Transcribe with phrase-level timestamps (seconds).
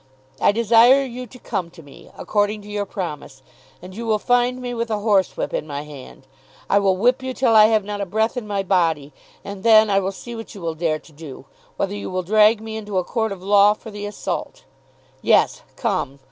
[0.39, 3.43] I desire you to come to me, according to your promise,
[3.83, 6.25] and you will find me with a horsewhip in my hand.
[6.67, 9.13] I will whip you till I have not a breath in my body.
[9.45, 11.45] And then I will see what you will dare to do;
[11.77, 14.63] whether you will drag me into a court of law for the assault.
[15.21, 16.19] Yes; come.